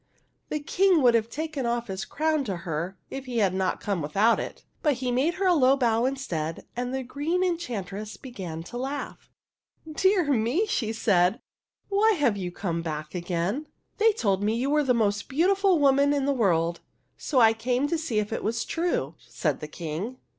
The 0.49 0.59
King 0.59 1.03
would 1.03 1.13
have 1.13 1.29
taken 1.29 1.67
off 1.67 1.85
his 1.85 2.05
crown 2.05 2.43
to 2.45 2.55
her, 2.65 2.97
if 3.11 3.25
he 3.25 3.37
had 3.37 3.53
not 3.53 3.79
come 3.79 3.99
out 3.99 4.01
without 4.01 4.39
it; 4.39 4.63
but 4.81 4.95
he 4.95 5.11
made 5.11 5.35
her 5.35 5.45
a 5.45 5.53
low 5.53 5.77
bow 5.77 6.05
instead, 6.07 6.65
and 6.75 6.91
the 6.91 7.03
Green 7.03 7.43
Enchant 7.43 7.91
ress 7.91 8.17
began 8.17 8.63
to 8.63 8.77
laugh. 8.79 9.29
*' 9.61 9.91
Dear 10.01 10.23
me!" 10.33 10.65
she 10.65 10.91
said," 10.91 11.39
why 11.89 12.13
have 12.13 12.35
you 12.35 12.51
come 12.51 12.81
back 12.81 13.13
again?"" 13.13 13.67
They 13.99 14.11
told 14.11 14.41
me 14.41 14.55
you 14.55 14.71
were 14.71 14.83
the 14.83 14.95
most 14.95 15.29
beautiful 15.29 15.77
woman 15.77 16.13
in 16.13 16.25
the 16.25 16.33
world, 16.33 16.79
so 17.15 17.39
I 17.39 17.53
came 17.53 17.87
to 17.89 17.97
see 17.99 18.17
if 18.17 18.33
it 18.33 18.43
was 18.43 18.65
true," 18.65 19.13
said 19.19 19.59
the 19.59 19.67
King. 19.67 20.17